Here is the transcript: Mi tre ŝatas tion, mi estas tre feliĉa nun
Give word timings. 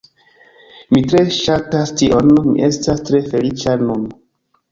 Mi 0.95 1.01
tre 1.09 1.19
ŝatas 1.39 1.91
tion, 2.01 2.33
mi 2.47 2.65
estas 2.69 3.05
tre 3.11 3.23
feliĉa 3.35 3.77
nun 3.85 4.09